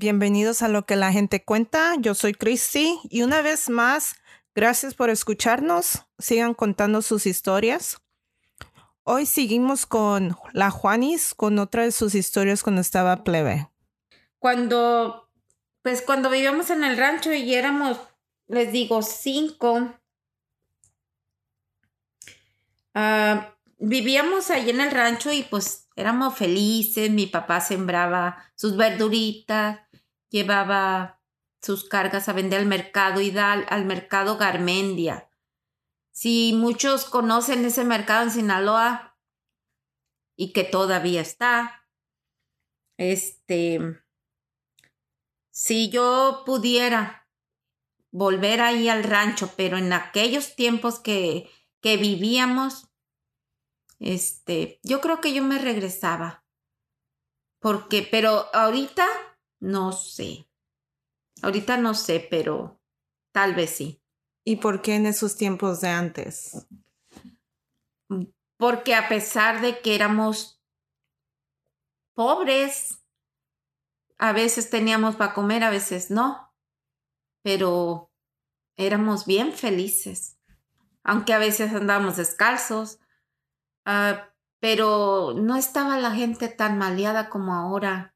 [0.00, 1.94] Bienvenidos a lo que la gente cuenta.
[1.98, 4.16] Yo soy Christy y una vez más,
[4.54, 6.06] gracias por escucharnos.
[6.18, 8.00] Sigan contando sus historias.
[9.02, 13.68] Hoy seguimos con la Juanis con otra de sus historias cuando estaba plebe.
[14.38, 15.28] Cuando,
[15.82, 18.00] pues cuando vivíamos en el rancho y éramos,
[18.48, 19.92] les digo, cinco,
[22.94, 27.10] ah, vivíamos ahí en el rancho y pues éramos felices.
[27.10, 29.80] Mi papá sembraba sus verduritas,
[30.30, 31.20] llevaba
[31.60, 35.30] sus cargas a vender al mercado y da al mercado Garmendia.
[36.12, 39.18] Si muchos conocen ese mercado en Sinaloa
[40.36, 41.86] y que todavía está,
[42.96, 44.02] este,
[45.50, 47.28] si yo pudiera
[48.10, 52.88] volver ahí al rancho, pero en aquellos tiempos que, que vivíamos,
[53.98, 56.44] este, yo creo que yo me regresaba.
[57.60, 59.06] Porque, pero ahorita
[59.60, 60.48] no sé.
[61.42, 62.80] Ahorita no sé, pero
[63.32, 64.02] tal vez sí.
[64.44, 66.66] ¿Y por qué en esos tiempos de antes?
[68.56, 70.62] Porque a pesar de que éramos
[72.14, 73.04] pobres,
[74.18, 76.52] a veces teníamos para comer, a veces no,
[77.42, 78.10] pero
[78.76, 80.38] éramos bien felices,
[81.02, 83.00] aunque a veces andábamos descalzos,
[83.84, 84.28] Ah,
[84.60, 88.09] pero no estaba la gente tan maleada como ahora.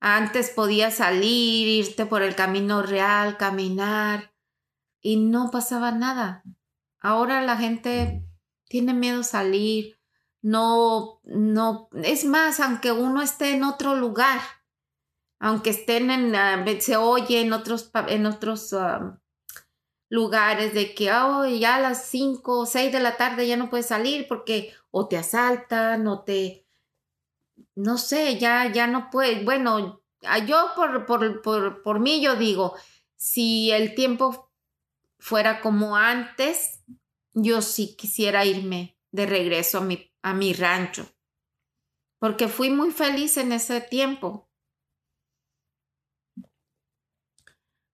[0.00, 4.34] Antes podías salir, irte por el camino real, caminar
[5.02, 6.42] y no pasaba nada.
[6.98, 8.24] Ahora la gente
[8.68, 9.98] tiene miedo salir,
[10.42, 14.40] no, no, es más, aunque uno esté en otro lugar,
[15.38, 19.20] aunque estén en, ah, se oye en otros, en otros ah,
[20.08, 23.68] lugares de que oh, ya a las 5 o 6 de la tarde ya no
[23.68, 26.66] puedes salir porque o te asaltan o te
[27.76, 29.44] no sé, ya ya no puedes.
[29.44, 30.02] Bueno,
[30.46, 32.74] yo por, por, por, por mí yo digo,
[33.16, 34.50] si el tiempo
[35.18, 36.82] fuera como antes,
[37.34, 41.06] yo sí quisiera irme de regreso a mi, a mi rancho,
[42.18, 44.48] porque fui muy feliz en ese tiempo.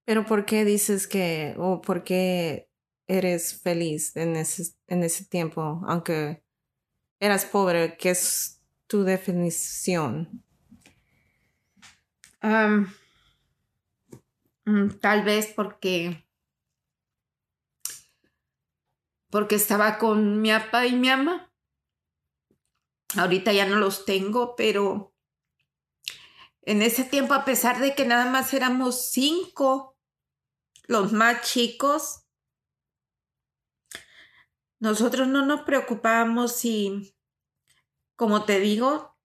[0.05, 2.69] Pero ¿por qué dices que, o por qué
[3.07, 6.43] eres feliz en ese, en ese tiempo, aunque
[7.19, 7.97] eras pobre?
[7.97, 8.56] ¿Qué es
[8.87, 10.43] tu definición?
[14.65, 16.27] Mm, tal vez porque
[19.29, 21.51] porque estaba con mi papá y mi mamá.
[23.15, 25.13] Ahorita ya no los tengo, pero
[26.61, 29.97] en ese tiempo, a pesar de que nada más éramos cinco,
[30.87, 32.25] los más chicos,
[34.79, 37.15] nosotros no nos preocupábamos si,
[38.17, 39.17] como te digo,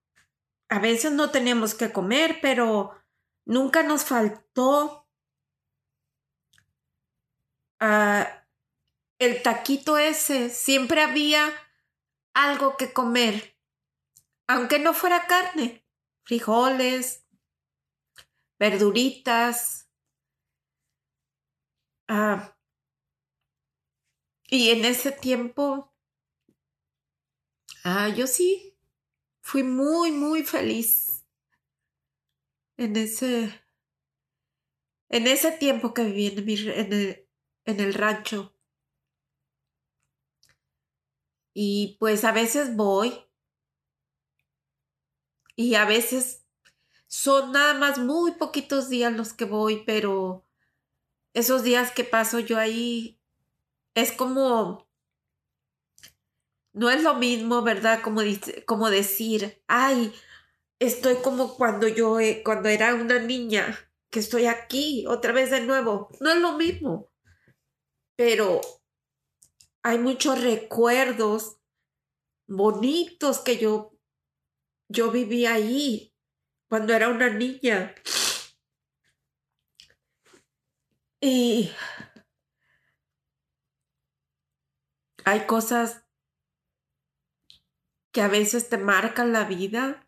[0.68, 2.96] a veces no teníamos que comer, pero
[3.44, 5.08] nunca nos faltó
[7.80, 8.46] ah,
[9.18, 10.48] el taquito ese.
[10.48, 11.52] Siempre había
[12.34, 13.58] algo que comer,
[14.46, 15.84] aunque no fuera carne,
[16.22, 17.26] frijoles,
[18.60, 19.82] verduritas,
[22.14, 22.54] Ah,
[24.50, 25.94] y en ese tiempo,
[27.84, 28.71] ah, yo sí,
[29.42, 31.26] fui muy, muy feliz
[32.76, 33.60] en ese,
[35.10, 37.28] en ese tiempo que viví en, el,
[37.64, 38.56] en el rancho.
[41.52, 43.12] Y pues a veces voy
[45.54, 46.46] y a veces
[47.08, 50.46] son nada más muy poquitos días los que voy, pero
[51.34, 53.20] esos días que paso yo ahí
[53.94, 54.88] es como
[56.72, 58.00] no es lo mismo, ¿verdad?
[58.02, 58.22] Como,
[58.66, 60.12] como decir, ay,
[60.78, 63.78] estoy como cuando yo, eh, cuando era una niña,
[64.10, 66.10] que estoy aquí otra vez de nuevo.
[66.20, 67.10] No es lo mismo.
[68.16, 68.60] Pero
[69.82, 71.58] hay muchos recuerdos
[72.46, 73.98] bonitos que yo,
[74.88, 76.14] yo viví ahí
[76.68, 77.94] cuando era una niña.
[81.20, 81.70] Y
[85.24, 86.01] hay cosas
[88.12, 90.04] que a veces te marcan la vida.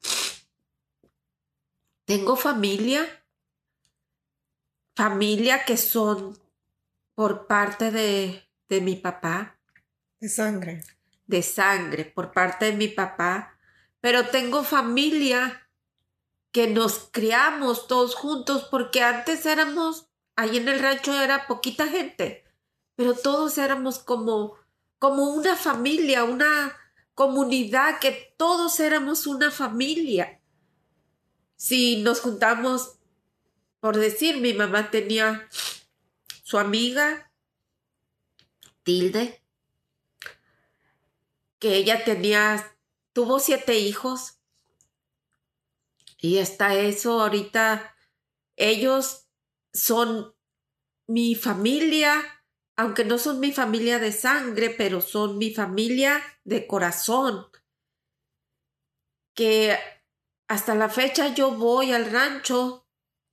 [2.04, 3.24] Tengo familia,
[4.94, 6.38] familia que son
[7.14, 9.58] por parte de, de mi papá.
[10.20, 10.84] De sangre.
[11.26, 13.58] De sangre, por parte de mi papá.
[14.00, 15.68] Pero tengo familia
[16.52, 22.44] que nos criamos todos juntos porque antes éramos ahí en el rancho era poquita gente,
[22.96, 24.54] pero todos éramos como,
[24.98, 26.76] como una familia, una
[27.14, 30.40] comunidad, que todos éramos una familia.
[31.56, 32.98] Si nos juntamos
[33.84, 35.46] por decir, mi mamá tenía
[36.42, 37.30] su amiga,
[38.82, 39.42] Tilde,
[41.58, 42.78] que ella tenía,
[43.12, 44.38] tuvo siete hijos.
[46.16, 47.94] Y está eso, ahorita
[48.56, 49.26] ellos
[49.74, 50.34] son
[51.06, 52.22] mi familia,
[52.76, 57.46] aunque no son mi familia de sangre, pero son mi familia de corazón.
[59.34, 59.78] Que
[60.48, 62.86] hasta la fecha yo voy al rancho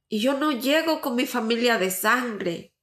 [0.07, 2.75] y yo no llego con mi familia de sangre.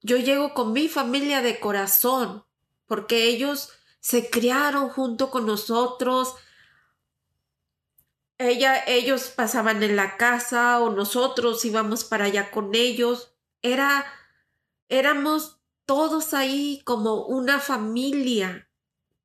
[0.00, 2.44] Yo llego con mi familia de corazón,
[2.86, 3.70] porque ellos
[4.00, 6.34] se criaron junto con nosotros.
[8.36, 13.34] Ella, ellos pasaban en la casa o nosotros íbamos para allá con ellos.
[13.62, 14.04] Era,
[14.98, 18.68] éramos todos ahí como una familia.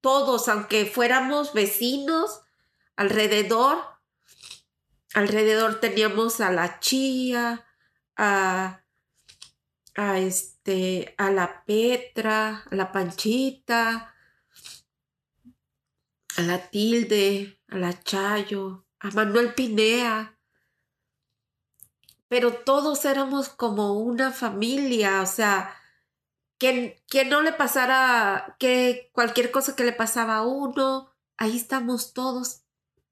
[0.01, 2.41] Todos, aunque fuéramos vecinos
[2.95, 3.77] alrededor,
[5.13, 7.65] alrededor teníamos a la chía,
[8.15, 8.83] a,
[9.95, 14.15] a este, a la Petra, a la Panchita,
[16.37, 20.38] a la Tilde, a la Chayo, a Manuel Pinea.
[22.29, 25.75] Pero todos éramos como una familia, o sea,
[26.57, 32.13] que, que no le pasara, que cualquier cosa que le pasaba a uno, ahí estamos
[32.13, 32.63] todos,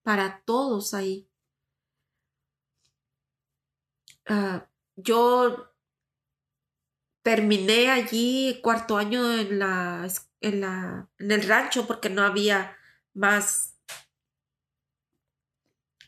[0.03, 1.27] para todos ahí.
[4.25, 5.73] Ah, yo
[7.23, 10.07] terminé allí cuarto año en la,
[10.41, 12.77] en la en el rancho porque no había
[13.13, 13.75] más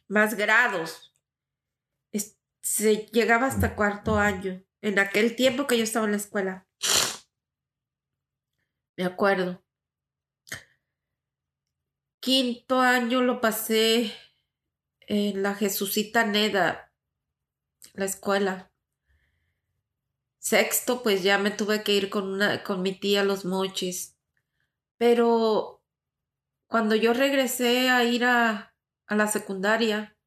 [0.07, 1.08] más grados.
[2.61, 6.67] Se llegaba hasta cuarto año en aquel tiempo que yo estaba en la escuela.
[8.97, 9.63] Me acuerdo.
[12.19, 14.13] Quinto año lo pasé
[15.01, 16.89] en la Jesucita Neda
[17.93, 18.71] la escuela.
[20.37, 24.17] Sexto, pues ya me tuve que ir con, una, con mi tía los mochis.
[24.97, 25.83] Pero
[26.67, 28.75] cuando yo regresé a ir a,
[29.07, 30.17] a la secundaria,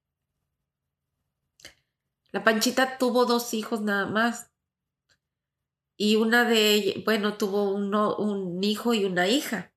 [2.33, 4.51] la Panchita tuvo dos hijos nada más.
[5.97, 9.73] Y una de ellas, bueno, tuvo uno, un hijo y una hija.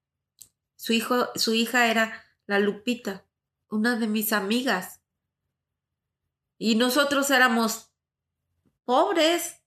[0.76, 3.26] Su, hijo, su hija era la Lupita,
[3.70, 5.02] una de mis amigas.
[6.58, 7.92] Y nosotros éramos
[8.86, 9.62] pobres.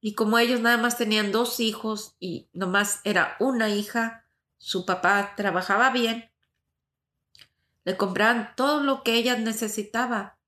[0.00, 4.26] Y como ellos nada más tenían dos hijos y nomás era una hija,
[4.56, 6.30] su papá trabajaba bien,
[7.84, 10.39] le compraban todo lo que ella necesitaba.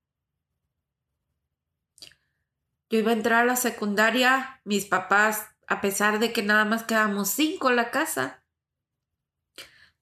[2.93, 6.83] Yo iba a entrar a la secundaria, mis papás, a pesar de que nada más
[6.83, 8.45] quedábamos cinco en la casa,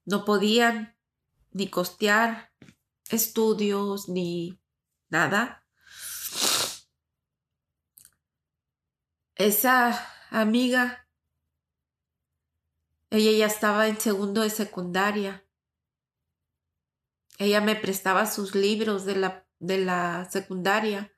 [0.04, 0.94] no podían
[1.52, 2.52] ni costear
[3.08, 4.60] estudios ni
[5.08, 5.66] nada.
[9.36, 11.08] Esa amiga,
[13.08, 15.46] ella ya estaba en segundo de secundaria.
[17.38, 21.11] Ella me prestaba sus libros de la, de la secundaria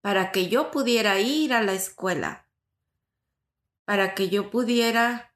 [0.00, 2.48] para que yo pudiera ir a la escuela,
[3.84, 5.34] para que yo pudiera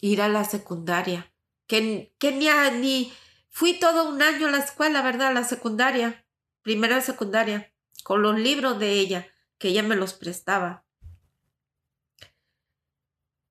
[0.00, 1.32] ir a la secundaria.
[1.66, 3.12] Que, que ni,
[3.50, 5.28] Fui todo un año a la escuela, ¿verdad?
[5.28, 6.24] A la secundaria,
[6.62, 7.72] primera secundaria,
[8.04, 9.26] con los libros de ella,
[9.58, 10.84] que ella me los prestaba.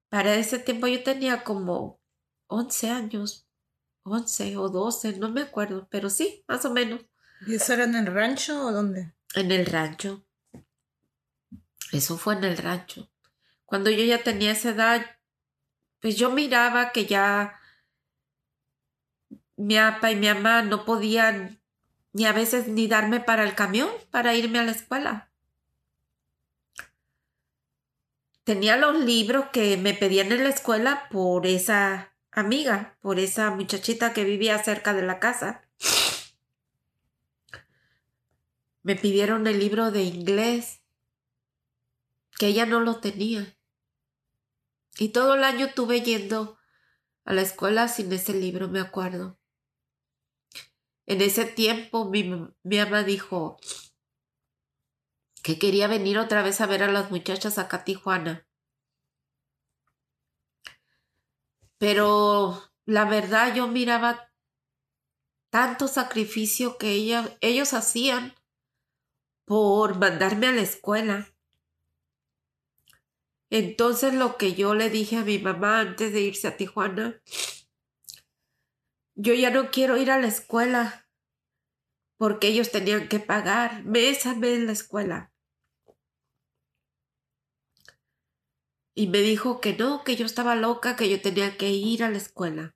[0.09, 1.99] Para ese tiempo yo tenía como
[2.47, 3.49] 11 años,
[4.03, 7.01] 11 o 12, no me acuerdo, pero sí, más o menos.
[7.45, 9.16] ¿Y eso era en el rancho o dónde?
[9.35, 10.23] En el rancho.
[11.91, 13.09] Eso fue en el rancho.
[13.65, 15.05] Cuando yo ya tenía esa edad,
[15.99, 17.59] pues yo miraba que ya
[19.55, 21.59] mi papá y mi mamá no podían
[22.13, 25.29] ni a veces ni darme para el camión para irme a la escuela.
[28.43, 34.13] Tenía los libros que me pedían en la escuela por esa amiga, por esa muchachita
[34.13, 35.63] que vivía cerca de la casa.
[38.87, 40.81] Me pidieron el libro de inglés,
[42.39, 43.59] que ella no lo tenía.
[44.97, 46.57] Y todo el año tuve yendo
[47.25, 49.37] a la escuela sin ese libro, me acuerdo.
[51.05, 52.23] En ese tiempo mi,
[52.63, 53.57] mamá dijo
[55.43, 58.47] que quería venir otra vez a ver a las muchachas acá a Tijuana.
[61.77, 64.31] Pero la verdad yo miraba
[65.49, 66.93] tanto sacrificio que
[67.41, 68.36] ellos hacían
[69.47, 71.33] por mandarme a la escuela.
[73.49, 77.21] Entonces lo que yo le dije a mi mamá antes de irse a Tijuana
[79.15, 81.03] yo ya no quiero ir a la escuela.
[82.17, 85.31] porque ellos tenían que pagar mes a la escuela.
[88.95, 92.09] Y me dijo que no, que yo estaba loca, que yo tenía que ir a
[92.09, 92.75] la escuela.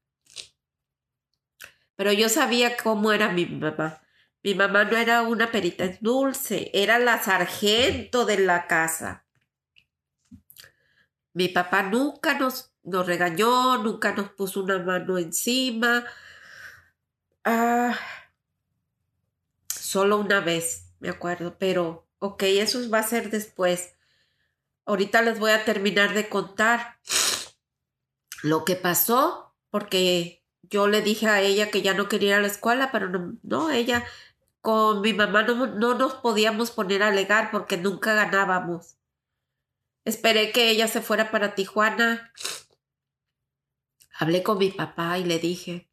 [1.96, 4.01] Pero yo sabía cómo era mi mamá.
[4.44, 9.24] Mi mamá no era una perita dulce, era la sargento de la casa.
[11.34, 16.06] Mi papá nunca nos, nos regañó, nunca nos puso una mano encima.
[17.44, 17.98] Ah,
[19.68, 23.94] solo una vez, me acuerdo, pero ok, eso va a ser después.
[24.86, 26.98] Ahorita les voy a terminar de contar
[28.42, 32.42] lo que pasó, porque yo le dije a ella que ya no quería ir a
[32.42, 34.06] la escuela, pero no, no ella
[34.62, 38.98] con mi mamá no, no nos podíamos poner a alegar porque nunca ganábamos.
[40.06, 42.34] Esperé que ella se fuera para Tijuana.
[44.14, 45.90] Hablé con mi papá y le dije,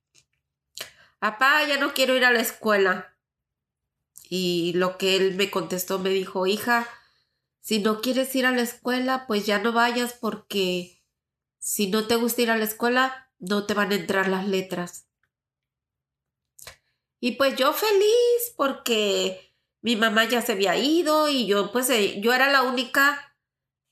[1.19, 3.17] papá, ya no quiero ir a la escuela.
[4.31, 6.87] Y lo que él me contestó me dijo, hija,
[7.61, 11.03] si no quieres ir a la escuela, pues ya no vayas porque
[11.59, 15.08] si no te gusta ir a la escuela, no te van a entrar las letras.
[17.21, 22.21] Y pues yo feliz porque mi mamá ya se había ido y yo pues eh,
[22.21, 23.37] yo era la única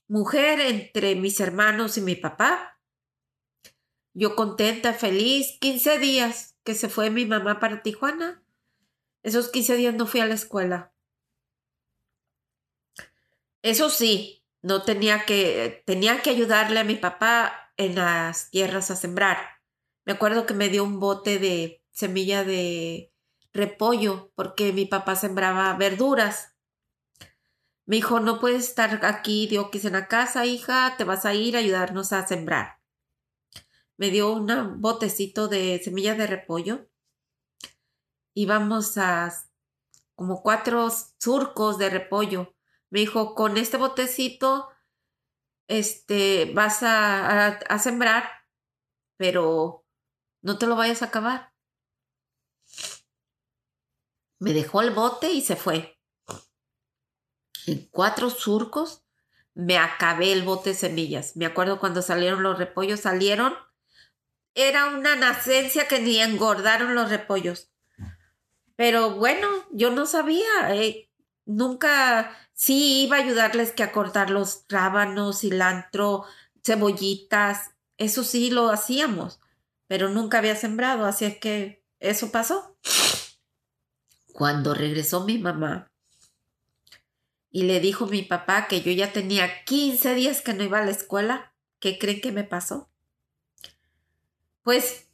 [0.07, 2.79] mujer entre mis hermanos y mi papá.
[4.13, 8.43] Yo contenta, feliz, 15 días que se fue mi mamá para Tijuana.
[9.23, 10.93] Esos 15 días no fui a la escuela.
[13.61, 18.95] Eso sí, no tenía que, tenía que ayudarle a mi papá en las tierras a
[18.95, 19.37] sembrar.
[20.05, 23.13] Me acuerdo que me dio un bote de semilla de
[23.57, 26.55] repollo porque mi papá sembraba verduras.
[27.85, 31.55] Me dijo, no puedes estar aquí que en la casa, hija, te vas a ir
[31.55, 32.79] a ayudarnos a sembrar.
[33.97, 36.87] Me dio un botecito de semilla de repollo
[38.37, 39.33] íbamos a
[40.15, 42.53] como cuatro surcos de repollo.
[42.91, 44.69] Me dijo, con este botecito,
[45.67, 48.29] este, vas a, a, sembrar,
[49.17, 49.85] pero
[50.43, 51.51] no te lo vayas a acabar.
[54.39, 55.99] Me dejó el bote y se fue.
[57.65, 59.03] En cuatro surcos
[59.53, 61.35] me acabé el bote de semillas.
[61.35, 63.55] Me acuerdo cuando salieron los repollos, salieron.
[64.53, 67.71] Era una nacencia que ni engordaron los repollos.
[68.75, 71.09] Pero bueno, yo no sabía, eh,
[71.45, 76.25] nunca, sí iba a ayudarles que a cortar los rábanos, cilantro,
[76.63, 79.39] cebollitas, eso sí lo hacíamos,
[79.87, 82.77] pero nunca había sembrado, así es que eso pasó.
[84.37, 85.91] Cuando regresó mi mamá
[87.49, 90.85] y le dijo mi papá que yo ya tenía 15 días que no iba a
[90.85, 92.87] la escuela, ¿qué creen que me pasó?
[94.61, 95.07] Pues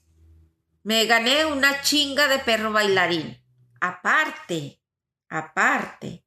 [0.84, 3.42] me gané una chinga de perro bailarín
[3.80, 4.82] aparte,
[5.30, 6.26] aparte,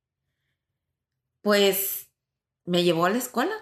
[1.42, 2.08] pues
[2.64, 3.54] me llevó a la escuela.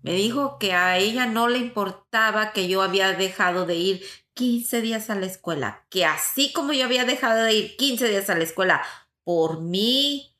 [0.00, 4.80] Me dijo que a ella no le importaba que yo había dejado de ir 15
[4.80, 8.34] días a la escuela, que así como yo había dejado de ir 15 días a
[8.34, 8.84] la escuela
[9.22, 10.36] por mí,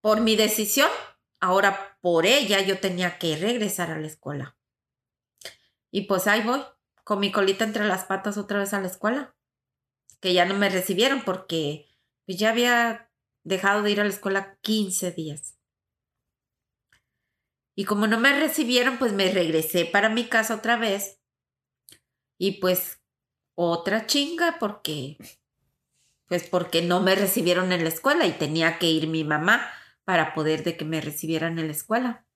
[0.00, 0.90] por mi decisión,
[1.40, 4.56] ahora por ella yo tenía que regresar a la escuela.
[5.90, 6.62] Y pues ahí voy,
[7.04, 9.34] con mi colita entre las patas otra vez a la escuela
[10.22, 11.88] que ya no me recibieron porque
[12.24, 13.10] pues, ya había
[13.42, 15.58] dejado de ir a la escuela 15 días.
[17.74, 21.20] Y como no me recibieron, pues me regresé para mi casa otra vez.
[22.42, 23.00] Y pues
[23.54, 25.16] otra chinga porque
[26.26, 29.70] pues porque no me recibieron en la escuela y tenía que ir mi mamá
[30.02, 32.26] para poder de que me recibieran en la escuela.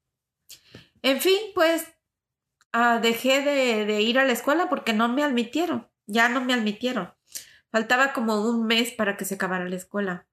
[1.02, 1.88] En fin, pues
[2.72, 7.12] ah, dejé de, ir a la escuela porque no me admitieron, ya no me admitieron.
[7.72, 10.28] Faltaba como un mes para que se acabara la escuela.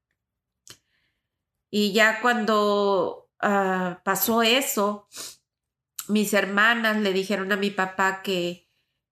[1.71, 5.07] Y ya cuando ah, pasó eso,
[6.09, 8.62] mis hermanas le dijeron a mi papá que,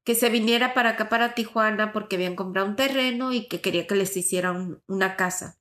[0.04, 3.88] que se viniera para acá, para Tijuana, porque habían comprado un terreno y que quería
[3.88, 4.54] que les hiciera
[4.88, 5.60] una casa.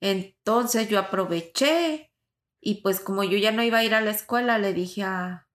[0.00, 2.12] Entonces yo aproveché
[2.60, 5.48] y pues como yo ya no iba a ir a la escuela, le dije a,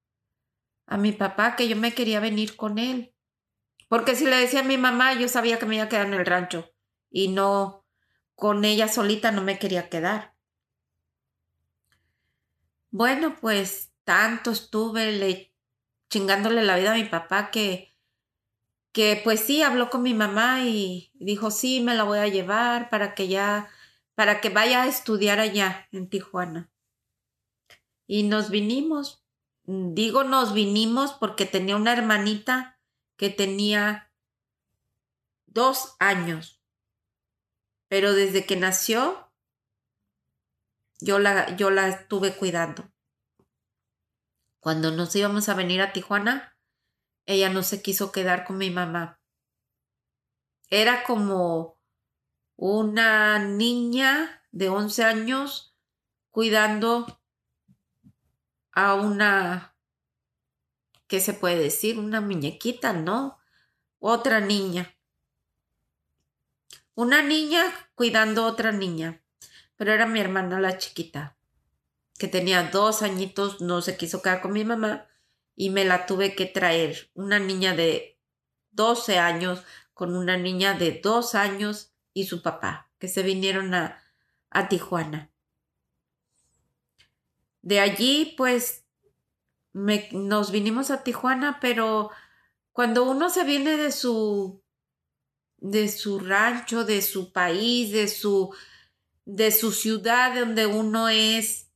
[0.86, 3.13] a mi papá que yo me quería venir con él.
[3.88, 6.13] Porque si le decía a mi mamá, yo sabía que me iba a quedar en
[6.13, 6.74] el rancho
[7.10, 7.86] y no,
[8.36, 10.36] con ella solita no me quería quedar.
[12.89, 15.50] Bueno, pues tanto estuve le,
[16.12, 17.96] chingándole la vida a mi papá que,
[18.91, 22.89] que pues sí, habló con mi mamá y dijo, sí, me la voy a llevar
[22.89, 23.70] para que ya,
[24.13, 26.70] para que vaya a estudiar allá en Tijuana.
[28.06, 29.25] Y nos vinimos.
[29.63, 32.77] Digo nos vinimos porque tenía una hermanita
[33.15, 34.12] que tenía
[35.46, 36.62] dos años.
[37.88, 39.32] Pero desde que nació,
[41.00, 42.91] yo la, yo la estuve cuidando.
[44.62, 46.56] Cuando nos íbamos a venir a Tijuana,
[47.25, 49.20] ella no se quiso quedar con mi mamá.
[50.70, 51.80] Era como
[52.58, 55.75] una niña de 11 años
[56.30, 57.20] cuidando
[58.72, 59.75] a una,
[61.08, 61.98] ¿qué se puede decir?
[61.98, 63.39] Una muñequita, ¿no?
[63.98, 64.96] Otra niña.
[66.94, 67.63] Una niña
[67.96, 69.24] cuidando a otra niña,
[69.75, 71.36] pero era mi hermana la chiquita,
[72.22, 75.08] que tenía dos añitos, no se quiso quedar con mi mamá
[75.56, 77.10] y me la tuve que traer.
[77.16, 78.20] Una niña de
[78.74, 79.63] 12 años
[79.96, 84.04] con una niña de dos años y su papá, que se vinieron a,
[84.51, 85.32] a Tijuana.
[87.63, 88.86] De allí, pues,
[89.74, 92.12] me, nos vinimos a Tijuana, pero
[92.72, 94.62] cuando uno se viene de su
[95.58, 98.54] de su rancho, de su país, de su
[99.25, 101.71] de su ciudad donde uno es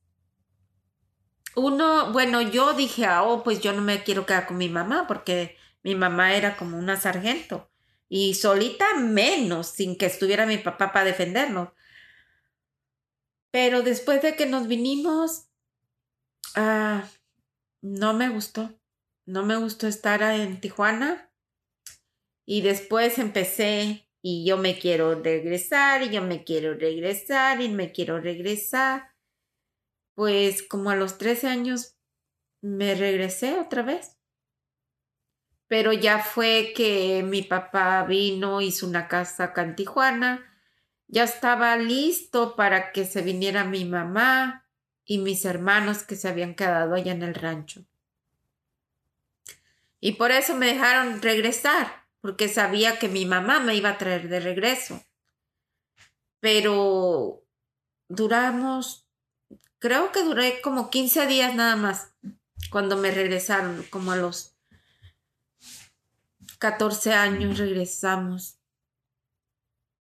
[1.55, 5.05] uno, bueno, yo dije, ah, oh, pues yo no me quiero quedar con mi mamá
[5.07, 7.69] porque mi mamá era como una sargento
[8.09, 11.69] y solita menos, sin que estuviera mi papá para defendernos.
[13.51, 15.47] Pero después de que nos vinimos,
[16.55, 17.07] ah,
[17.81, 18.73] no me gustó.
[19.25, 21.31] No me gustó estar en Tijuana.
[22.45, 27.91] Y después empecé y yo me quiero regresar y yo me quiero regresar y me
[27.91, 29.14] quiero regresar.
[30.15, 31.95] Pues como a los 13 años
[32.61, 34.17] me regresé otra vez.
[35.67, 40.43] Pero ya fue que mi papá vino, hizo una casa acá en Tijuana.
[41.07, 44.65] Ya estaba listo para que se viniera mi mamá
[45.05, 47.85] y mis hermanos que se habían quedado allá en el rancho.
[49.99, 54.29] Y por eso me dejaron regresar, porque sabía que mi mamá me iba a traer
[54.29, 55.03] de regreso.
[56.39, 57.43] Pero
[58.07, 59.04] duramos,
[59.85, 62.11] creo que duré como 15 días nada más
[62.71, 64.57] cuando me regresaron, como a los
[66.57, 68.57] 14 años regresamos.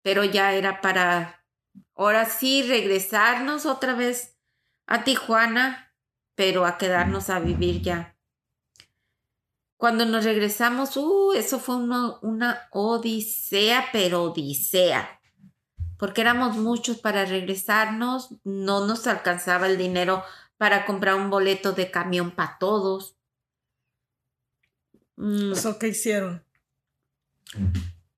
[0.00, 1.44] Pero ya era para,
[1.94, 4.38] ahora sí, regresarnos otra vez
[4.86, 5.94] a Tijuana,
[6.34, 8.14] pero a quedarnos a vivir ya
[9.76, 15.20] cuando nos regresamos, uh, eso fue una odisea, pero odisea.
[15.98, 20.24] Porque éramos muchos para regresarnos, no nos alcanzaba el dinero
[20.56, 23.16] para comprar un boleto de camión para todos.
[25.16, 25.52] Mm.
[25.52, 26.44] ¿Eso qué hicieron?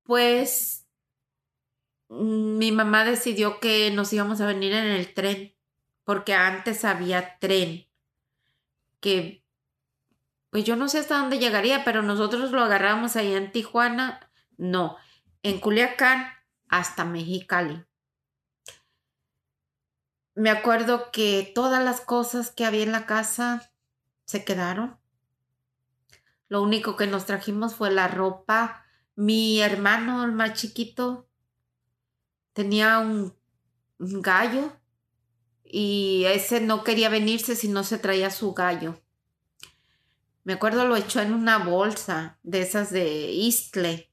[0.03, 0.85] Pues
[2.09, 5.53] mm, mi mamá decidió que nos íbamos a venir en el tren,
[6.03, 7.87] porque antes había tren
[8.99, 9.43] que
[10.49, 14.97] pues yo no sé hasta dónde llegaría, pero nosotros lo agarramos ahí en Tijuana, no,
[15.43, 16.36] en Culiacán
[16.69, 17.85] hasta Mexicali.
[20.35, 23.71] Me acuerdo que todas las cosas que había en la casa
[24.25, 24.99] se quedaron.
[26.47, 28.85] Lo único que nos trajimos fue la ropa.
[29.15, 31.27] Mi hermano, el más chiquito,
[32.53, 33.35] tenía un,
[33.99, 34.71] un gallo
[35.63, 39.01] y ese no quería venirse si no se traía su gallo.
[40.43, 44.09] Me acuerdo lo echó en una bolsa de esas de Istle.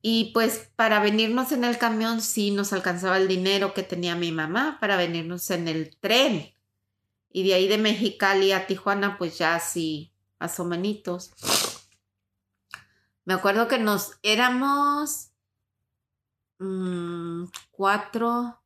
[0.00, 4.32] Y pues para venirnos en el camión sí nos alcanzaba el dinero que tenía mi
[4.32, 6.54] mamá para venirnos en el tren.
[7.30, 11.32] Y de ahí de Mexicali a Tijuana pues ya así a Somenitos.
[13.24, 15.32] Me acuerdo que nos éramos
[16.58, 18.62] mm, cuatro,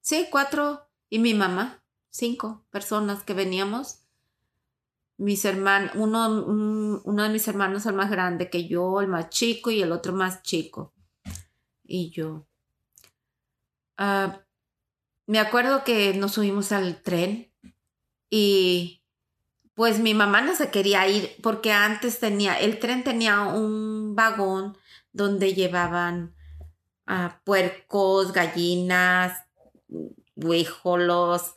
[0.00, 4.03] sí, cuatro y mi mamá, cinco personas que veníamos
[5.16, 6.44] mis hermanos, uno,
[7.04, 10.12] uno de mis hermanos el más grande que yo, el más chico y el otro
[10.12, 10.92] más chico.
[11.84, 12.46] Y yo.
[13.96, 14.40] Ah,
[15.26, 17.52] me acuerdo que nos subimos al tren
[18.28, 19.02] y
[19.74, 24.76] pues mi mamá no se quería ir porque antes tenía, el tren tenía un vagón
[25.12, 26.34] donde llevaban
[27.06, 29.46] a puercos, gallinas,
[30.36, 31.54] huijolos,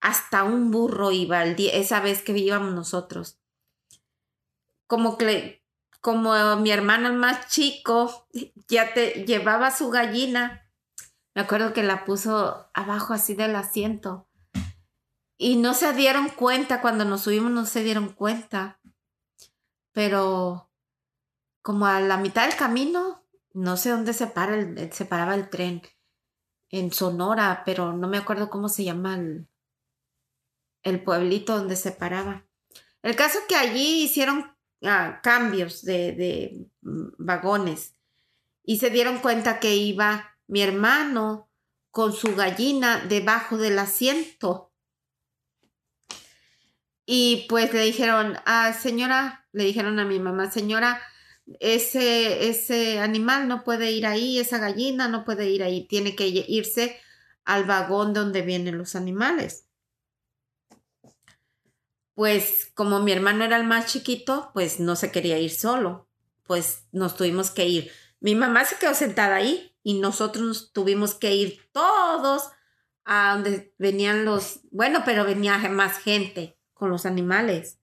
[0.00, 3.38] hasta un burro iba el día, esa vez que íbamos nosotros.
[4.86, 5.64] Como que,
[6.00, 8.28] como mi hermano más chico
[8.68, 10.70] ya te llevaba su gallina,
[11.34, 14.28] me acuerdo que la puso abajo así del asiento.
[15.36, 18.80] Y no se dieron cuenta, cuando nos subimos no se dieron cuenta.
[19.92, 20.70] Pero
[21.62, 25.48] como a la mitad del camino, no sé dónde se, para el, se paraba el
[25.48, 25.82] tren.
[26.70, 29.48] En Sonora, pero no me acuerdo cómo se llama el,
[30.82, 32.46] el pueblito donde se paraba.
[33.02, 37.94] El caso que allí hicieron ah, cambios de, de mm, vagones
[38.64, 41.48] y se dieron cuenta que iba mi hermano
[41.90, 44.72] con su gallina debajo del asiento.
[47.06, 51.00] Y pues le dijeron, ah, señora, le dijeron a mi mamá, señora,
[51.60, 56.26] ese, ese animal no puede ir ahí, esa gallina no puede ir ahí, tiene que
[56.26, 57.00] irse
[57.44, 59.67] al vagón donde vienen los animales.
[62.18, 66.08] Pues como mi hermano era el más chiquito, pues no se quería ir solo,
[66.48, 67.92] pues nos tuvimos que ir.
[68.18, 72.50] Mi mamá se quedó sentada ahí y nosotros tuvimos que ir todos
[73.04, 77.78] a donde venían los, bueno, pero venía más gente con los animales.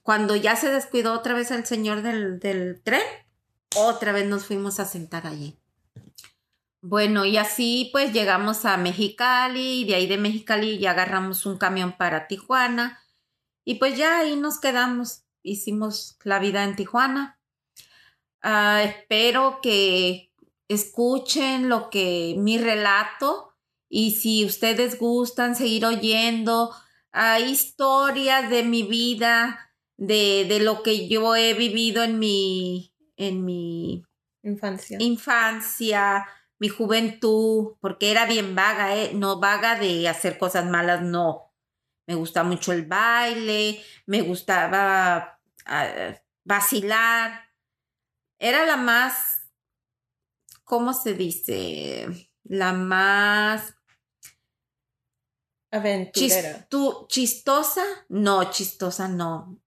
[0.00, 3.02] Cuando ya se descuidó otra vez el señor del, del tren,
[3.74, 5.58] otra vez nos fuimos a sentar allí.
[6.80, 11.58] Bueno, y así pues llegamos a Mexicali y de ahí de Mexicali ya agarramos un
[11.58, 13.02] camión para Tijuana
[13.66, 15.24] y pues ya ahí nos quedamos.
[15.42, 17.38] Hicimos la vida en Tijuana.
[18.40, 20.32] Ah, espero que
[20.68, 23.52] escuchen lo que mi relato
[23.88, 26.70] y si ustedes gustan seguir oyendo
[27.12, 33.44] uh, historias de mi vida, de, de, lo que yo he vivido en mi, en
[33.44, 34.04] mi
[34.44, 34.98] infancia.
[35.00, 36.24] infancia,
[36.60, 39.10] mi juventud, porque era bien vaga, ¿eh?
[39.12, 41.45] no vaga de hacer cosas malas, no.
[42.06, 46.14] Me gustaba mucho el baile, me gustaba uh,
[46.44, 47.42] vacilar.
[48.38, 49.46] Era la más
[50.66, 52.30] ¿cómo se dice?
[52.44, 53.74] La más...
[55.70, 56.68] Aventurera.
[57.08, 57.82] ¿Chistosa?
[58.08, 59.58] No, chistosa no.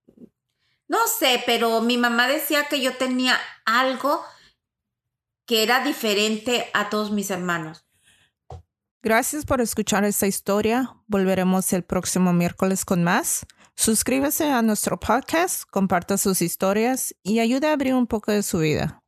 [0.87, 4.23] No sé, pero mi mamá decía que yo tenía algo
[5.45, 7.87] que era diferente a todos mis hermanos.
[9.01, 10.93] Gracias por escuchar esta historia.
[11.07, 13.45] Volveremos el próximo miércoles con más.
[13.77, 18.59] Suscríbase a nuestro podcast, comparta sus historias y ayude a abrir un poco de su
[18.59, 19.01] vida.